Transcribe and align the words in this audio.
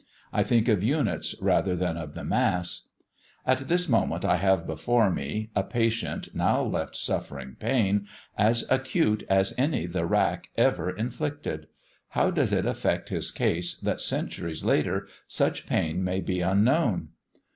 I 0.33 0.41
think 0.41 0.67
of 0.67 0.83
units 0.83 1.35
rather 1.39 1.75
than 1.75 1.95
of 1.95 2.15
the 2.15 2.23
mass. 2.23 2.89
At 3.45 3.67
this 3.67 3.87
moment 3.87 4.25
I 4.25 4.37
have 4.37 4.65
before 4.65 5.11
me 5.11 5.51
a 5.55 5.61
patient 5.61 6.33
now 6.33 6.63
left 6.63 6.95
suffering 6.95 7.55
pain 7.59 8.07
as 8.35 8.65
acute 8.67 9.23
as 9.29 9.53
any 9.59 9.85
the 9.85 10.07
rack 10.07 10.49
ever 10.57 10.89
inflicted. 10.89 11.67
How 12.09 12.31
does 12.31 12.51
it 12.51 12.65
affect 12.65 13.09
his 13.09 13.29
case 13.29 13.75
that 13.75 14.01
centuries 14.01 14.63
later 14.63 15.07
such 15.27 15.67
pain 15.67 16.03
may 16.03 16.19
be 16.19 16.41
unknown?" 16.41 17.09